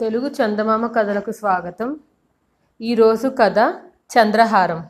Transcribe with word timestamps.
తెలుగు 0.00 0.28
చందమామ 0.28 0.86
కథలకు 0.86 1.32
స్వాగతం. 1.32 1.96
ఈరోజు 2.80 3.28
కథ 3.28 3.58
చంద్రహారం. 4.14 4.86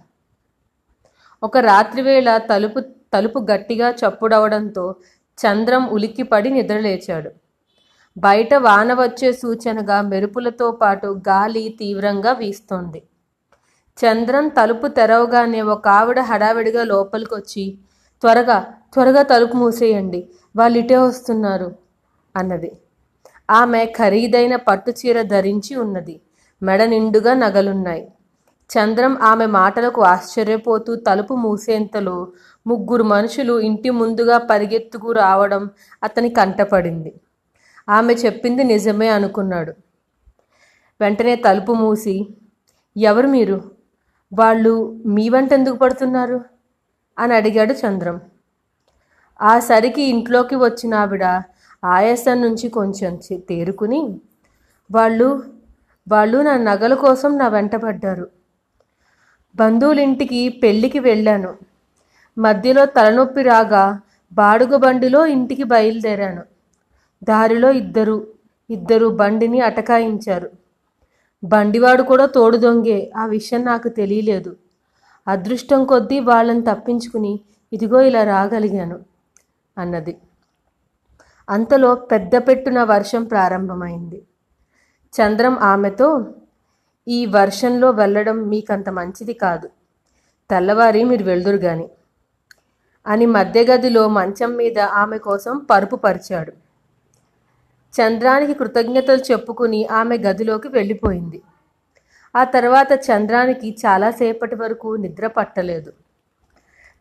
ఒక 1.43 1.59
రాత్రివేళ 1.59 2.37
తలుపు 2.37 2.81
తలుపు 2.81 3.47
గట్టిగా 3.51 3.91
చప్పుడవడంతో 3.91 4.95
చంద్రం 5.39 5.87
ఉలిక్కిపడి 5.87 6.51
నిద్రలేచాడు. 6.51 7.31
బయట 8.19 8.55
వాన 8.55 8.95
వచ్చే 8.95 9.33
సూచనగా 9.33 10.03
మెరుపులతో 10.03 10.71
పాటు 10.71 11.07
గాలి 11.29 11.77
తీవ్రంగా 11.81 12.33
వీస్తోంది. 12.33 13.03
చంద్రం 13.99 14.49
తలుపు 14.49 14.87
తెరవగానే 14.87 15.63
ఒక 15.63 15.89
ఆవిడ 15.89 16.21
హడావిడిగా 16.21 16.85
లోపలికొచ్చి 16.85 17.79
త్వరగా 18.21 18.61
త్వరగా 18.93 19.23
తలుపు 19.23 19.57
మూసేయండి 19.57 20.31
వాళ్ళు 20.57 20.79
ఇటే 20.79 20.97
వస్తున్నారు 20.97 21.77
అన్నది. 22.37 22.73
ఆమె 23.51 23.85
ఖరీదైన 23.85 24.57
పట్టుచీర 24.57 25.23
ధరించి 25.23 25.77
ఉన్నది. 25.77 26.21
మెడ 26.63 26.83
నిండుగా 26.83 27.35
నగలున్నాయి. 27.35 28.13
చంద్రం 28.71 29.23
ఆమె 29.23 29.47
మాటలకు 29.47 30.03
ఆశ్చర్యపోతూ 30.03 30.95
తలుపు 30.95 31.35
మూసేంతలో 31.35 32.29
ముగ్గురు 32.67 33.03
మనుషులు 33.03 33.61
ఇంటి 33.61 33.91
ముందుగా 33.91 34.39
పరిగెత్తుకు 34.39 35.13
రావడం 35.13 35.71
అతని 36.03 36.29
కంటపడింది. 36.29 37.15
ఆమె 37.89 38.15
చెప్పింది 38.15 38.65
నిజమే 38.65 39.09
అనుకున్నాడు. 39.09 39.75
వెంటనే 41.01 41.37
తలుపు 41.37 41.73
మూసి 41.73 42.27
ఎవరు 42.97 43.27
మీరు? 43.27 43.65
వాళ్ళు 44.33 45.03
మీ 45.07 45.29
వెంట 45.29 45.53
ఎందుకు 45.53 45.77
పడుతున్నారు? 45.77 46.45
అని 47.19 47.35
అడిగాడు 47.35 47.73
చంద్రం. 47.73 48.21
ఆ 49.43 49.59
సరికి 49.59 50.03
ఇంట్లోకి 50.03 50.55
వచ్చిన 50.55 50.95
ఆవిడ 50.95 51.25
ఆయాసం 51.85 52.41
నుంచి 52.43 52.69
కొంచెం 52.69 53.19
తేరుకుని 53.33 54.21
వాళ్ళు 54.91 55.43
వాళ్ళు 56.09 56.39
నా 56.39 56.57
నగల 56.57 56.95
కోసం 56.95 57.39
నా 57.39 57.49
వెంటపడ్డారు 57.49 58.27
బంధువులింటికి 59.57 60.49
పెళ్ళికి 60.49 60.99
వెళ్ళాను. 60.99 61.55
మధ్యలో 62.39 62.87
తలనొప్పి 62.87 63.43
రాగా 63.43 64.01
బాడుగ 64.33 64.77
బండిలో 64.77 65.27
ఇంటికి 65.27 65.65
బయలుదేరాను. 65.65 66.43
దారిలో 67.25 67.71
ఇద్దరు 67.71 68.27
ఇద్దరు 68.71 69.07
బండిని 69.07 69.61
అటకాయించారు. 69.61 70.51
బండివాడు 71.45 72.03
కూడా 72.03 72.27
తోడు 72.27 72.57
దొంగే 72.57 73.11
ఆ 73.17 73.27
విషయం 73.27 73.65
నాకు 73.65 73.89
తెలియలేదు. 73.89 74.57
అదృష్టం 75.29 75.85
కొద్దీ 75.85 76.21
వాళ్ళని 76.21 76.65
తప్పించుకుని 76.65 77.41
ఇదిగో 77.73 78.01
ఇలా 78.01 78.25
రాగలిగాను 78.25 79.01
అన్నది. 79.79 80.17
అంతలో 81.49 81.95
పెద్ద 81.95 82.37
పెట్టున 82.37 82.83
వర్షం 82.83 83.25
ప్రారంభమైంది. 83.25 84.23
చంద్రం 85.13 85.59
ఆమెతో 85.59 86.27
ఈ 87.09 87.27
వర్షంలో 87.27 87.91
వెళ్ళడం 87.91 88.49
మీకంత 88.49 88.89
మంచిది 88.89 89.33
కాదు. 89.33 89.71
తెల్లవారి 90.51 91.05
మీరు 91.05 91.25
వెళ్దురు 91.25 91.57
గాని 91.57 91.89
అని 93.07 93.27
మధ్య 93.27 93.63
గదిలో 93.63 94.09
మంచం 94.09 94.57
మీద 94.57 94.79
ఆమె 94.79 95.19
కోసం 95.19 95.67
పరుపు 95.71 95.97
పరిచాడు. 95.97 96.53
చంద్రానికి 98.01 98.55
కృతజ్ఞతలు 98.55 99.23
చెప్పుకుని 99.33 99.87
ఆమె 99.87 100.19
గదిలోకి 100.19 100.69
వెళ్ళిపోయింది. 100.69 101.43
ఆ 102.37 102.45
తర్వాత 102.45 102.89
చంద్రానికి 102.93 103.77
చాలాసేపటి 103.87 104.55
వరకు 104.55 104.97
నిద్ర 104.97 105.27
పట్టలేదు. 105.27 105.93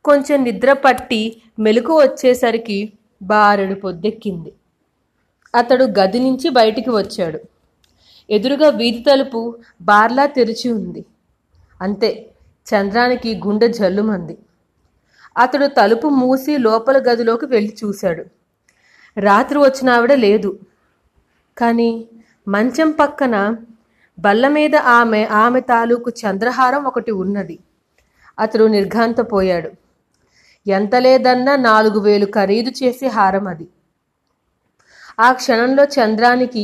కొంచెం 0.06 0.44
నిద్ర 0.44 0.74
పట్టి 0.74 1.42
మెలకు 1.60 2.02
వచ్చేసరికి 2.02 2.94
బారెడు 3.22 3.76
పొద్దెక్కింది. 3.76 4.54
అతడు 5.56 5.84
గది 5.84 6.20
నుంచి 6.20 6.50
బయటికి 6.50 6.90
వచ్చాడు. 6.90 7.40
ఎదురుగా 8.30 8.70
వీధి 8.70 9.06
తలుపు 9.10 9.56
బార్లా 9.82 10.26
తెరిచి 10.26 10.72
ఉంది. 10.72 11.06
అంతే 11.82 12.30
చంద్రానికి 12.76 13.42
గుండె 13.48 13.68
జల్లుమంది. 13.68 14.38
అతడు 15.38 15.68
తలుపు 15.68 16.08
మూసి 16.08 16.58
లోపల 16.58 16.98
గదిలోకి 16.98 17.46
వెళ్ళి 17.46 17.78
చూశాడు. 17.86 18.26
రాత్రి 19.18 19.60
వచ్చిన 19.60 19.90
ఆవిడ 19.90 20.14
లేదు. 20.14 20.60
కానీ 21.58 22.08
మంచం 22.48 22.92
పక్కన 22.92 23.56
బల్ల 24.20 24.48
మీద 24.48 24.76
ఆమె 24.76 25.24
ఆమె 25.24 25.62
తాలూకు 25.62 26.10
చంద్రహారం 26.10 26.84
ఒకటి 26.84 27.12
ఉన్నది. 27.12 27.60
అతడు 28.40 28.64
నిర్ఘాంతపోయాడు. 28.64 29.72
ఎంత 30.66 30.96
లేదన్నా 30.96 31.56
నాలుగు 31.56 32.00
వేలు 32.00 32.26
ఖరీదు 32.26 32.72
చేసే 32.72 33.08
హారం 33.08 33.48
అది. 33.48 33.68
ఆ 35.20 35.28
క్షణంలో 35.34 35.84
చంద్రానికి 35.98 36.64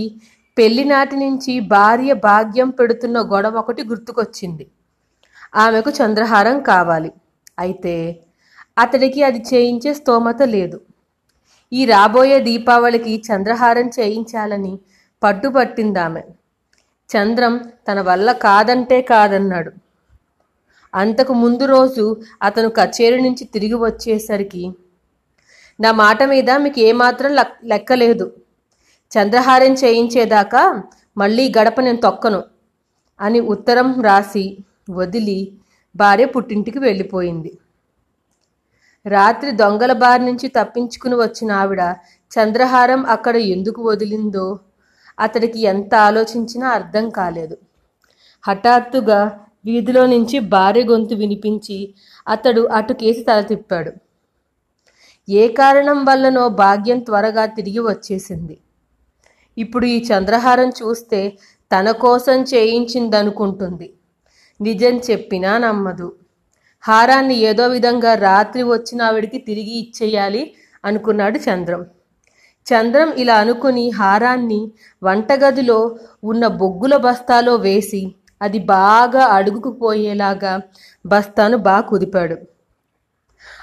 పెళ్ళినాటి 0.57 1.15
నుంచి 1.15 1.59
భార్య 1.59 2.13
భాగ్యం 2.13 2.69
పెడుతున్న 2.69 3.17
గొడవ 3.21 3.55
ఒకటి 3.57 3.83
గుర్తుకొచ్చింది. 3.83 4.65
ఆమెకు 5.55 5.89
చంద్రహారం 5.89 6.57
కావాలి. 6.61 7.11
అయితే 7.59 7.95
అతడికి 8.77 9.23
అది 9.23 9.39
చేయించే 9.53 9.93
స్తోమత 9.93 10.41
లేదు. 10.41 10.77
ఈ 11.71 11.85
రాబోయే 11.85 12.39
దీపావళికి 12.39 13.13
చంద్రహారం 13.27 13.87
చేయించాలని 13.99 14.73
పట్టుపట్టిందామె 15.21 16.23
చంద్రం 17.09 17.53
తన 17.87 18.01
వల్ల 18.01 18.31
కాదంటే 18.31 19.01
కాదన్నాడు. 19.01 19.71
అంతకు 20.93 21.33
ముందు 21.33 21.65
రోజు 21.65 22.05
అతను 22.43 22.69
కచేరీ 22.69 23.19
నుంచి 23.21 23.43
తిరిగి 23.45 23.73
వచ్చేసరికి 23.73 24.63
నా 25.79 25.91
మాట 25.91 26.23
మీద 26.23 26.49
మీకు 26.57 26.79
ఏమాత్రం 26.79 27.31
లెక్కలేదు. 27.63 28.25
చంద్రహారం 29.11 29.73
చేయించేదాకా 29.73 30.61
మళ్ళీ 31.17 31.45
గడప 31.57 31.81
నేను 31.81 31.97
తొక్కను 31.97 32.41
అని 33.19 33.39
ఉత్తరం 33.53 33.87
రాసి 34.01 34.45
వదిలి 34.89 35.39
భార్య 35.95 36.25
పుట్టింటికి 36.25 36.79
వెళ్ళిపోయింది. 36.79 37.51
రాత్రి 39.05 39.51
దొంగల 39.51 39.93
బారి 39.93 40.23
నుంచి 40.25 40.47
తప్పించుకుని 40.47 41.15
వచ్చిన 41.15 41.51
ఆవిడ 41.51 41.81
చంద్రహారం 42.31 43.05
అక్కడ 43.05 43.35
ఎందుకు 43.55 43.81
వదిలిందో 43.89 44.59
అతడికి 45.19 45.59
ఎంత 45.61 45.95
ఆలోచించినా 45.95 46.67
అర్థం 46.69 47.09
కాలేదు. 47.09 47.55
హఠాత్తుగా 48.43 49.21
వీధిలో 49.65 50.05
నుంచి 50.05 50.39
భార్య 50.39 50.83
గొంతు 50.83 51.15
వినిపించి 51.15 51.93
అతడు 52.27 52.61
అటు 52.61 52.93
కేసి 52.93 53.23
తల 53.23 53.41
తిప్పాడు. 53.41 53.91
ఏ 55.29 55.47
కారణం 55.47 56.05
వల్లనో 56.05 56.49
భాగ్యం 56.49 56.99
త్వరగా 56.99 57.45
తిరిగి 57.45 57.79
వచ్చేసింది. 57.79 58.57
ఇప్పుడు 59.57 59.85
ఈ 59.85 60.05
చంద్రహారం 60.11 60.69
చూస్తే 60.69 61.37
తన 61.71 61.91
కోసం 61.91 62.41
చేయించిందనుకుంటుంది. 62.41 63.93
నిజం 64.61 64.97
చెప్పినా 64.97 65.57
నమ్మదు. 65.57 66.15
హారాన్ని 66.83 67.35
ఏదో 67.35 67.67
విధంగా 67.67 68.15
రాత్రి 68.15 68.63
వచ్చిన 68.63 69.01
ఆవిడికి 69.01 69.37
తిరిగి 69.37 69.73
ఇచ్చేయాలి 69.77 70.53
అనుకున్నాడు 70.85 71.37
చంద్రం. 71.37 71.85
చంద్రం 72.67 73.09
ఇలా 73.13 73.35
అనుకుని 73.35 73.89
హారాన్ని 73.89 74.71
వంటగదిలో 75.03 75.97
ఉన్న 76.23 76.47
బొగ్గుల 76.47 76.97
బస్తాలో 76.97 77.55
వేసి 77.55 78.01
అది 78.41 78.59
బాగా 78.59 79.23
అడుగుకుపోయేలాగా 79.25 80.61
బస్తాను 81.05 81.57
బాగా 81.57 81.81
కుదిపాడు. 81.81 82.37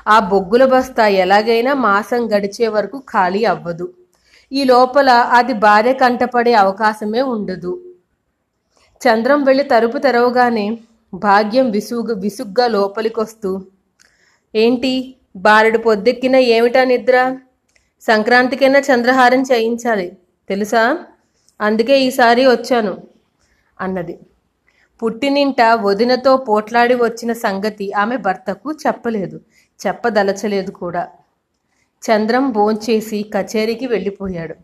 ఆ 0.08 0.18
బొగ్గుల 0.20 0.64
బస్తా 0.64 1.06
ఎలాగైనా 1.06 1.74
మాసం 1.74 2.28
గడిచే 2.36 2.68
వరకు 2.68 2.98
ఖాళీ 2.98 3.44
అవ్వదు. 3.44 3.94
ఈ 4.52 4.64
లోపల 4.64 5.10
అది 5.10 5.52
భార్య 5.52 5.92
కంటపడే 5.92 6.54
అవకాశమే 6.54 7.22
ఉండదు. 7.22 7.72
చంద్రం 9.00 9.44
వెళ్ళి 9.44 9.64
తలుపు 9.64 9.98
తెరవగానే 9.98 10.78
భాగ్యం 11.14 11.70
విసుగు 11.70 12.14
విసుగ్గా 12.14 12.66
లోపలికొస్తూ 12.66 13.50
ఏంటి? 14.54 15.14
బారెడు 15.36 15.78
పొద్దెక్కిన 15.78 16.36
ఏమిటా 16.36 16.84
నిద్ర? 16.84 17.38
సంక్రాంతికైనా 18.02 18.78
చంద్రహారం 18.78 19.42
చేయించాలి 19.42 20.16
తెలుసా? 20.48 20.98
అందుకే 21.60 22.00
ఈసారి 22.00 22.46
వచ్చాను 22.46 22.94
అన్నది. 23.80 24.14
పుట్టినింట 25.02 25.62
వదినతో 25.62 26.36
పోట్లాడి 26.36 26.94
వచ్చిన 26.94 27.32
సంగతి 27.32 27.92
ఆమె 27.92 28.16
భర్తకు 28.16 28.72
చెప్పలేదు 28.72 29.40
చెప్పదలచలేదు 29.86 30.70
కూడా. 30.70 31.08
చంద్రం 32.02 32.50
భోంచేసి 32.50 33.22
కచేరీకి 33.34 33.86
వెళ్ళిపోయాడు. 33.86 34.54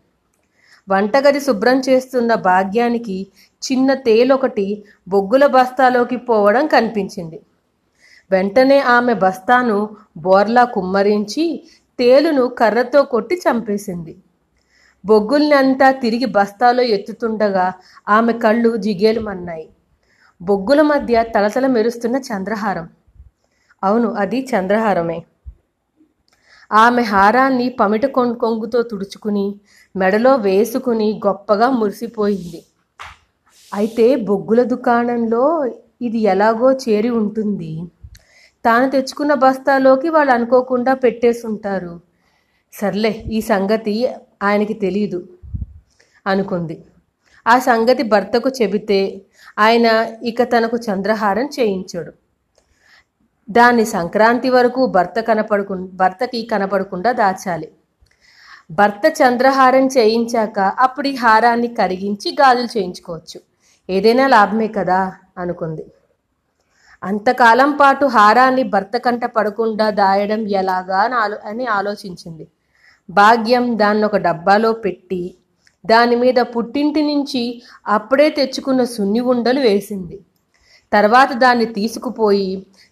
వంటగది 0.89 1.39
శుభ్రం 1.39 1.81
చేస్తున్న 1.89 2.33
భాగ్యానికి 2.33 3.27
చిన్న 3.63 3.93
తేలొకటి 3.93 4.83
బొగ్గుల 5.07 5.45
బస్తాలోకి 5.45 6.17
పోవడం 6.17 6.67
కనిపించింది. 6.67 7.39
వెంటనే 8.31 8.79
ఆమె 8.79 9.13
బస్తాను 9.13 9.89
బోర్లా 10.17 10.63
కుమ్మరించి 10.65 11.63
తేలును 11.99 12.47
కర్రతో 12.47 13.03
కొట్టి 13.03 13.35
చంపేసింది. 13.35 14.15
బొగ్గుల్నంతా 15.05 15.91
తిరిగి 15.91 16.25
బస్తాలో 16.25 16.83
ఎత్తుతుండగా 16.83 17.73
ఆమె 18.09 18.33
కళ్ళు 18.33 18.77
జిగేలుమన్నాయి 18.77 19.67
బొగ్గుల 20.41 20.81
మధ్య 20.81 21.23
తలతల 21.23 21.67
మెరుస్తున్న 21.67 22.17
చంద్రహారం. 22.17 22.87
అవును 23.83 24.09
అది 24.13 24.47
చంద్రహారమే. 24.51 25.25
ఆమె 26.71 27.01
హారాన్ని 27.03 27.69
పమిట 27.69 28.05
కొంగుతో 28.05 28.81
తుడుచుకుని 28.81 29.55
మెడలో 29.95 30.35
వేసుకుని 30.35 31.19
గొప్పగా 31.25 31.69
మురిసిపోయింది. 31.69 32.61
అయితే 33.73 34.15
బొగ్గుల 34.15 34.63
దుకాణంలో 34.63 35.43
ఇది 36.01 36.19
ఎలాగో 36.19 36.71
చేరి 36.71 37.09
ఉంటుంది. 37.09 37.89
తాను 38.65 38.89
తెచ్చుకున్న 38.89 39.33
బస్తాలోకి 39.33 40.09
వాళ్ళు 40.09 40.31
అనుకోకుండా 40.31 40.93
పెట్టేసి 40.93 41.47
ఉంటారు 41.47 41.99
సర్లే 42.73 43.11
ఈ 43.31 43.41
సంగతి 43.41 43.93
ఆయనకి 44.43 44.73
తెలియదు 44.73 45.19
అనుకుంది. 46.27 46.77
ఆ 47.47 47.59
సంగతి 47.59 48.03
భర్తకు 48.03 48.49
చెబితే 48.61 49.21
ఆయన 49.59 49.85
ఇక 50.23 50.43
తనకు 50.43 50.77
చంద్రహారం 50.77 51.49
చేయించాడు. 51.59 52.13
దాన్ని 53.49 53.85
సంక్రాంతి 53.85 54.49
వరకు 54.49 54.85
భర్త 54.85 55.19
కనపడకు 55.19 55.73
భర్తకి 55.73 56.47
కనపడకుండా 56.51 57.11
దాచాలి. 57.11 57.71
భర్త 58.71 59.13
చంద్రహారం 59.21 59.87
చేయించాక 59.87 60.59
అప్పుడు 60.59 61.07
ఈ 61.07 61.15
హారాన్ని 61.15 61.67
కరిగించి 61.67 62.31
గాజులు 62.41 62.77
చేయించుకోవచ్చు. 62.77 63.41
ఏదైనా 63.89 64.27
లాభమే 64.27 64.67
కదా 64.67 65.13
అనుకుంది. 65.37 65.85
అంతకాలం 67.03 67.71
పాటు 67.71 68.05
హారాన్ని 68.05 68.63
భర్త 68.63 68.97
కంట 68.97 69.25
పడకుండా 69.25 69.89
దాయడం 69.89 70.47
ఎలాగా 70.47 70.97
అని 70.97 71.47
అని 71.47 71.65
ఆలోచించింది. 71.65 72.47
భాగ్యం 73.09 73.79
దాన్ని 73.79 74.05
ఒక 74.05 74.15
డబ్బాలో 74.15 74.71
పెట్టి 74.71 75.35
దాని 75.85 76.15
మీద 76.15 76.39
పుట్టింటి 76.53 77.01
నుంచి 77.03 77.43
అప్పుడే 77.87 78.29
తెచ్చుకున్న 78.29 78.83
సున్ని 78.83 79.19
ఉండలు 79.33 79.59
వేసింది. 79.59 80.17
తర్వాత 80.91 81.31
దాన్ని 81.33 81.65
తీసుకుపోయి 81.73 82.51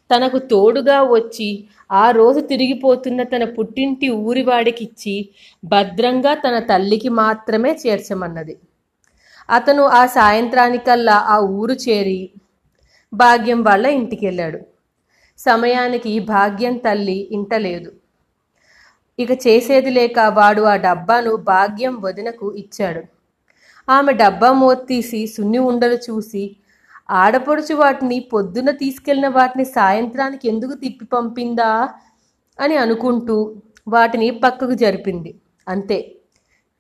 తనకు 0.10 0.38
తోడుగా 0.38 0.98
వచ్చి 1.10 1.50
ఆ 1.94 2.06
రోజు 2.12 2.40
తిరిగిపోతున్న 2.40 3.24
తన 3.24 3.44
పుట్టింటి 3.58 4.10
ఊరివాడికిచ్చి 4.10 5.16
భద్రంగా 5.64 6.34
తన 6.36 6.60
తల్లికి 6.72 7.10
మాత్రమే 7.10 7.72
చేర్చమన్నది. 7.74 8.56
అతను 9.50 9.84
ఆ 10.00 10.04
సాయంత్రానికల్లా 10.18 11.18
ఆ 11.30 11.38
ఊరు 11.60 11.74
చేరి 11.86 12.22
భాగ్యం 13.14 13.60
వల్ల 13.64 13.86
ఇంటికి 13.86 14.26
వెళ్ళాడు 14.26 14.60
సమయానికి 15.40 16.20
భాగ్యం 16.20 16.78
తల్లి 16.78 17.20
ఇంట 17.32 17.54
లేదు. 17.68 17.90
ఇక 19.20 19.32
చేసేది 19.48 19.90
లేక 19.90 20.20
వాడు 20.20 20.62
ఆ 20.62 20.76
డబ్బాను 20.76 21.36
భాగ్యం 21.36 22.02
వదినకు 22.02 22.54
ఇచ్చాడు. 22.56 23.04
ఆమె 23.90 24.14
డబ్బా 24.14 24.54
మోత్తీసి 24.54 25.28
సున్ని 25.28 25.58
ఉండలు 25.58 25.98
చూసి 26.10 26.56
ఆడపడుచు 27.10 27.76
వాటిని 27.76 28.20
పొద్దున 28.20 28.72
తీసుకెళ్ళిన 28.72 29.28
వాటిని 29.28 29.66
సాయంత్రానికి 29.66 30.48
ఎందుకు 30.48 30.74
తిప్పి 30.74 31.06
పంపిందా? 31.06 31.90
అని 32.60 32.76
అనుకుంటూ 32.78 33.56
వాటిని 33.88 34.32
పక్కకు 34.32 34.74
జరిపింది. 34.74 35.36
అంతే 35.68 36.16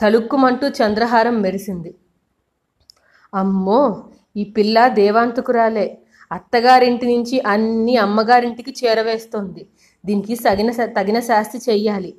తలుక్కుమంటూ 0.02 0.68
చంద్రహారం 0.68 1.42
మెరిసింది. 1.42 1.96
అమ్మో 3.34 4.04
ఈ 4.38 4.44
పిల్ల 4.44 4.88
దేవాంతకురాలే. 4.88 5.98
అత్తగారింటి 6.32 7.06
నుంచి 7.06 7.40
అన్ని 7.40 7.98
అమ్మగారింటికి 7.98 8.72
చేరవేస్తోంది. 8.72 9.68
దీనికి 10.06 10.36
తగిన 10.36 10.72
తగిన 10.72 11.20
శాస్తి 11.20 11.58
చెయ్యాలి. 11.70 12.14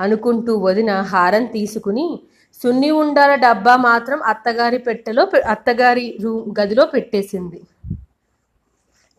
అనుకుంటూ 0.00 0.58
వదిన 0.58 1.00
హారం 1.00 1.44
తీసుకుని 1.44 2.20
సున్ని 2.62 2.90
ఉండాల 2.90 3.34
డబ్బా 3.34 3.76
మాత్రం 3.76 4.22
అత్తగారి 4.22 4.78
పెట్టెలో 4.78 5.24
పె- 5.24 5.42
అత్తగారి 5.42 6.18
రూ 6.22 6.54
గదిలో 6.60 6.86
పెట్టేసింది. 6.86 7.62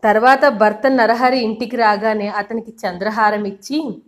తర్వాత 0.03 0.47
భర్త 0.47 0.81
నరహరి 0.87 1.39
ఇంటికి 1.39 1.75
రాగానే 1.75 2.27
అతనికి 2.27 2.71
చంద్రహారం 2.71 3.45
ఇచ్చి 3.45 4.01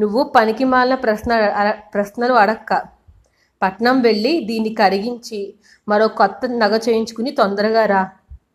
నువ్వు 0.00 0.22
పనికి 0.22 0.64
మాలిన 0.64 0.94
ప్రశ్న 0.94 1.32
ప్రశ్నలు 1.94 2.32
అడక్క. 2.32 2.82
పట్నం 3.62 4.00
వెళ్ళి 4.00 4.40
దీన్ని 4.44 4.74
కరిగించి 4.74 5.54
మరో 5.88 6.08
కొత్త 6.08 6.40
నగ 6.46 6.76
చేయించుకుని 6.76 7.30
తొందరగా 7.30 7.86
రా 7.86 8.10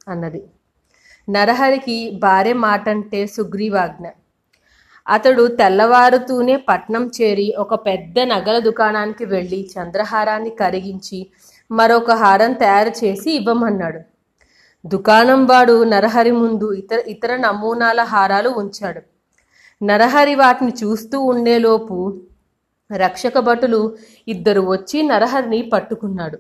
అన్నది. 0.08 0.44
నరహరికి 1.30 2.12
భార్య 2.24 2.54
మాటంటే 2.54 3.28
సుగ్రీవాజ్ఞ. 3.28 4.08
అతడు 5.08 5.48
తెల్లవారుతూనే 5.48 6.56
పట్నం 6.56 7.12
చేరి 7.22 7.54
ఒక 7.58 7.74
పెద్ద 7.76 8.20
నగల 8.20 8.60
దుకాణానికి 8.60 9.26
వెళ్ళి 9.26 9.70
చంద్రహారాన్ని 9.74 10.50
కరిగించి 10.50 11.28
మరొక 11.72 12.12
హారం 12.12 12.54
తయారు 12.54 12.90
చేసి 12.90 13.32
ఇవ్వమన్నాడు. 13.32 14.00
దుకాణం 14.86 15.46
వాడు 15.46 15.84
నరహరి 15.84 16.32
ముందు 16.32 16.74
ఇతర 16.74 17.00
ఇతర 17.08 17.36
నమూనాల 17.36 18.02
హారాలు 18.02 18.50
ఉంచాడు. 18.50 19.02
నరహరి 19.84 20.36
వాటిని 20.36 20.74
చూస్తూ 20.84 21.22
ఉండేలోపు 21.22 22.18
రక్షక 22.96 23.40
భటులు 23.40 23.98
ఇద్దరు 24.28 24.62
వచ్చి 24.62 25.02
నరహరిని 25.02 25.62
పట్టుకున్నాడు. 25.74 26.38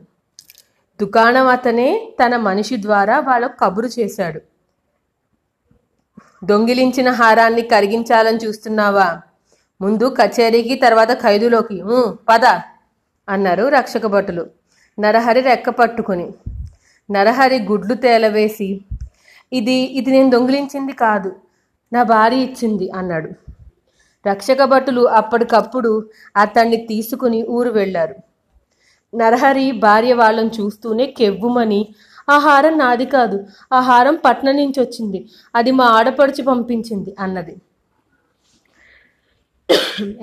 దుకాణం 1.01 1.47
అతనే 1.47 2.15
తన 2.25 2.37
మనిషి 2.37 2.81
ద్వారా 2.81 3.19
వాళ్ళకు 3.19 3.57
కబురు 3.59 3.89
చేశాడు. 3.99 4.41
దొంగిలించిన 6.43 7.09
హారాన్ని 7.09 7.61
కరిగించాలని 7.61 8.37
చూస్తున్నావా? 8.37 9.21
ముందు 9.81 10.15
కచేరీకి 10.21 10.75
తర్వాత 10.75 11.13
ఖైదులోకి. 11.13 11.83
పద 12.29 12.45
అన్నారు 13.29 13.67
రక్షక 13.67 14.05
భటులు. 14.05 14.47
నరహరి 14.99 15.41
రెక్క 15.41 15.69
పట్టుకుని. 15.69 16.31
నరహరి 17.11 17.63
గుడ్లు 17.63 17.93
తేలవేసి 17.93 18.81
ఇది 19.53 19.73
ఇది 19.73 20.11
నేను 20.11 20.29
దొంగిలించింది 20.29 20.93
కాదు 20.93 21.35
నా 21.93 22.03
భార్య 22.03 22.37
ఇచ్చింది 22.37 22.91
అన్నాడు. 22.91 23.31
రక్షక 24.27 24.63
భటులు 24.63 25.01
అప్పటికప్పుడు 25.09 26.09
అతన్ని 26.37 26.77
తీసుకుని 26.77 27.43
ఊరు 27.43 27.69
వెళ్ళారు. 27.69 28.15
నరహరి 29.15 29.71
భార్య 29.71 30.13
వాళ్ళని 30.13 30.49
చూస్తూనే 30.49 31.05
కెవ్వుమని 31.05 31.87
ఆ 32.27 32.37
హారం 32.37 32.77
నాది 32.77 33.05
కాదు. 33.05 33.37
ఆ 33.73 33.79
హారం 33.79 34.15
పట్నం 34.25 34.55
నుంచి 34.55 34.79
వచ్చింది. 34.81 35.19
అది 35.55 35.71
మా 35.71 35.85
ఆడపడుచు 35.85 36.43
పంపించింది 36.43 37.15
అన్నది. 37.19 37.55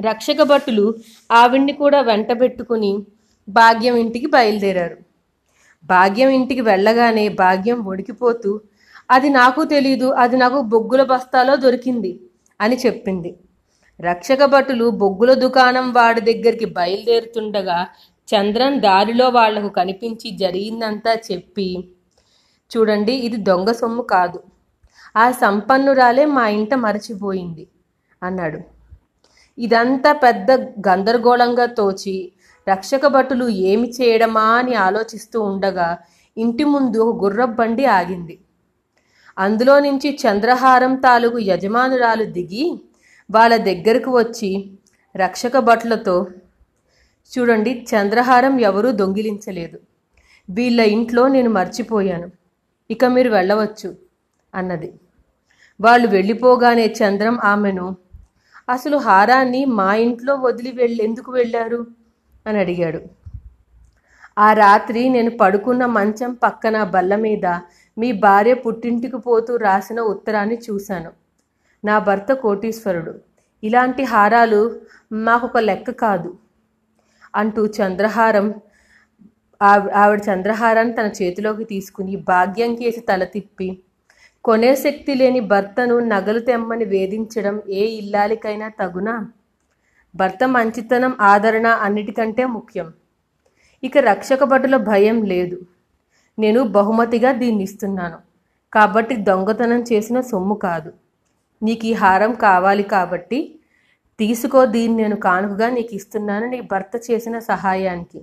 రక్షక 0.00 0.42
భటులు 0.42 0.84
ఆవిడ్ని 1.30 1.72
కూడా 1.72 2.00
వెంటబెట్టుకుని 2.00 2.92
భాగ్యం 3.48 3.96
ఇంటికి 3.96 4.26
బయలుదేరారు. 4.26 4.96
భాగ్యం 5.84 6.28
ఇంటికి 6.28 6.60
వెళ్ళగానే 6.60 7.28
భాగ్యం 7.28 7.78
ఒడికిపోతూ 7.84 8.60
అది 9.10 9.28
నాకు 9.28 9.64
తెలీదు 9.64 10.08
అది 10.12 10.36
నాకు 10.36 10.60
బొగ్గుల 10.60 11.02
బస్తాలో 11.02 11.56
దొరికింది 11.56 12.12
అని 12.60 12.76
చెప్పింది. 12.76 13.30
రక్షక 14.00 14.44
భటులు 14.44 14.90
బొగ్గుల 14.90 15.34
దుకాణం 15.34 15.92
వాడి 15.92 16.20
దగ్గరికి 16.20 16.64
బయలుదేరుతుండగా 16.64 17.78
చంద్రన్ 18.28 18.80
దారిలో 18.80 19.28
వాళ్ళకు 19.28 19.68
కనిపించి 19.68 20.28
జరిగిందంతా 20.36 21.12
చెప్పి 21.32 21.68
చూడండి 22.70 23.14
ఇది 23.26 23.36
దొంగ 23.36 23.72
సొమ్ము 23.72 24.02
కాదు. 24.02 24.38
ఆ 25.16 25.30
సంపన్నురాలే 25.30 26.24
మా 26.36 26.44
ఇంట 26.48 26.74
మరచిపోయింది 26.74 27.68
అన్నాడు. 28.22 28.60
ఇదంతా 29.58 30.12
పెద్ద 30.12 30.52
గందరగోళంగా 30.88 31.66
తోచి 31.66 32.32
రక్షక 32.68 33.06
భటులు 33.06 33.46
ఏమి 33.48 33.88
చేయడమా 33.88 34.46
అని 34.60 34.74
ఆలోచిస్తూ 34.74 35.40
ఉండగా 35.40 35.88
ఇంటి 36.36 36.64
ముందు 36.64 36.98
ఒక 36.98 37.16
గుర్రపు 37.24 37.52
బండి 37.52 37.84
ఆగింది. 37.86 38.36
అందులో 39.38 39.74
నుంచి 39.80 40.08
చంద్రహారం 40.22 40.92
తాలూకు 40.96 41.38
యజమానురాలు 41.38 42.24
దిగి 42.24 42.64
వాళ్ళ 43.30 43.56
దగ్గరకు 43.56 44.10
వచ్చి 44.18 44.50
రక్షక 45.16 45.56
భట్లతో 45.58 46.26
చూడండి 47.32 47.86
చంద్రహారం 47.90 48.60
ఎవరూ 48.60 48.90
దొంగిలించలేదు. 48.92 49.78
వీళ్ళ 50.48 50.80
ఇంట్లో 50.80 51.28
నేను 51.28 51.50
మర్చిపోయాను. 51.50 52.28
ఇక 52.90 53.04
మీరు 53.04 53.30
వెళ్ళవచ్చు 53.30 53.96
అన్నది. 54.54 54.94
వాళ్ళు 55.80 56.08
వెళ్ళిపోగానే 56.08 56.86
చంద్రం 56.86 57.38
ఆమెను 57.40 57.96
అసలు 58.68 58.96
హారాన్ని 58.96 59.64
మా 59.64 59.94
ఇంట్లో 59.94 60.34
వదిలి 60.34 60.72
వెళ్ళి 60.72 61.04
ఎందుకు 61.04 61.32
వెళ్ళారు? 61.32 61.86
అని 62.46 62.58
అడిగాడు. 62.58 63.00
ఆ 64.38 64.52
రాత్రి 64.52 65.08
నేను 65.08 65.38
పడుకున్న 65.38 65.86
మంచం 65.86 66.34
పక్కన 66.34 66.84
బల్ల 66.84 67.16
మీద 67.16 67.46
మీ 67.98 68.12
భార్య 68.12 68.54
పుట్టింటికి 68.54 69.16
పోతూ 69.16 69.56
రాసిన 69.56 70.00
ఉత్తరాన్ని 70.00 70.58
చూశాను. 70.70 71.12
నా 71.84 71.98
భర్త 71.98 72.32
కోటీశ్వరుడు. 72.32 73.14
ఇలాంటి 73.64 74.02
హారాలు 74.04 74.80
మాకొక 75.12 75.58
లెక్క 75.58 75.90
కాదు 75.90 76.38
అంటూ 77.36 77.66
చంద్రహారం 77.66 78.54
ఆవిడ 79.60 80.20
చంద్రహారాన్ని 80.30 80.94
తన 80.94 81.06
చేతిలోకి 81.22 81.64
తీసుకుని 81.64 82.16
భాగ్యం 82.16 82.74
కేసి 82.74 83.00
తల 83.00 83.24
తిప్పి 83.24 83.82
కొనే 84.44 84.74
శక్తి 84.74 85.14
లేని 85.14 85.40
భర్తను 85.40 85.98
నగలు 85.98 86.38
తెమ్మని 86.38 86.84
వేధించడం 86.84 87.62
ఏ 87.68 87.84
ఇల్లాలికైనా 88.00 88.68
తగునా? 88.68 89.26
భర్త 90.14 90.44
మంచితనం 90.44 91.16
ఆదరణ 91.20 91.66
అన్నిటికంటే 91.66 92.44
ముఖ్యం. 92.44 92.92
ఇక 93.82 93.98
రక్షక 93.98 94.44
భటుల 94.44 94.76
భయం 94.76 95.22
లేదు. 95.22 95.58
నేను 96.38 96.62
బహుమతిగా 96.62 97.32
దీన్ని 97.32 97.62
ఇస్తున్నాను 97.62 98.18
కాబట్టి 98.72 99.16
దొంగతనం 99.16 99.80
చేసిన 99.92 100.20
సొమ్ము 100.20 100.54
కాదు. 100.54 100.92
నీకు 101.62 101.86
ఈ 101.86 101.92
హారం 101.92 102.34
కావాలి 102.34 102.82
కాబట్టి 102.82 103.60
తీసుకో 104.18 104.64
దీన్ని 104.64 105.02
నేను 105.02 105.16
కానుకగా 105.16 105.68
నీకు 105.70 105.94
ఇస్తున్నాను 105.94 106.46
నీ 106.46 106.60
భర్త 106.60 107.00
చేసిన 107.10 107.38
సహాయానికి. 107.38 108.20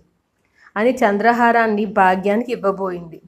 అని 0.75 0.91
చంద్రహారాన్ని 0.91 1.85
భాగ్యానికి 1.85 2.51
ఇవ్వబోయింది. 2.51 3.21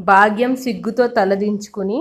భాగ్యం 0.00 0.56
సిగ్గుతో 0.56 1.06
తలదించుకుని 1.06 1.98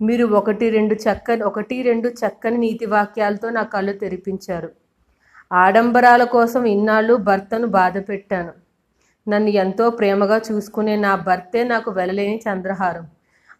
మీరు 0.00 0.24
ఒకటి 0.24 0.70
రెండు 0.70 0.94
చక్కని 0.94 1.42
ఒకటి 1.42 1.82
రెండు 1.82 2.08
చక్కని 2.08 2.58
నీతి 2.58 2.86
వాక్యాలతో 2.86 3.50
నా 3.50 3.62
కళ్ళు 3.62 3.92
తెరిపించారు. 3.92 4.70
ఆడంబరాల 5.52 6.24
కోసం 6.24 6.64
ఇన్నాళ్ళు 6.64 7.14
భర్తను 7.28 7.66
బాధ 7.66 7.98
పెట్టాను 8.08 8.52
నన్ను 9.28 9.48
ఎంతో 9.48 9.90
ప్రేమగా 9.90 10.38
చూసుకునే 10.38 10.96
నా 10.96 11.14
భర్తే 11.14 11.64
నాకు 11.64 11.90
వెళ్ళలేని 11.90 12.40
చంద్రహారం 12.48 13.06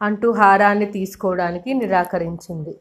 అంటూ 0.03 0.33
హారాన్ని 0.33 0.87
తీసుకోవడానికి 0.87 1.75
నిరాకరించింది. 1.75 2.75